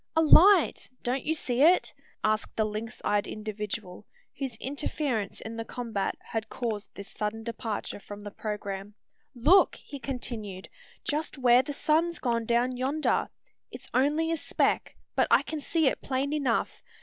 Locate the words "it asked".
1.61-2.55